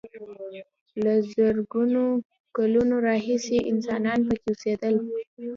[1.03, 2.03] له زرګونو
[2.55, 4.95] کالونو راهیسې انسانان پکې اوسېدل.